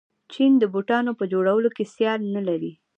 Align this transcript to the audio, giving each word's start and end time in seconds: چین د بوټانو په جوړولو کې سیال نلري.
چین 0.33 0.51
د 0.59 0.63
بوټانو 0.73 1.11
په 1.19 1.25
جوړولو 1.33 1.69
کې 1.75 1.91
سیال 1.95 2.19
نلري. 2.35 2.71